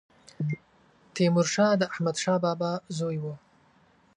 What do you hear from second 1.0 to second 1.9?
تيمورشاه د